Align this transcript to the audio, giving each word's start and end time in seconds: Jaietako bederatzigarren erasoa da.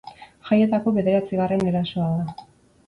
Jaietako 0.47 0.93
bederatzigarren 0.97 1.69
erasoa 1.75 2.11
da. 2.17 2.49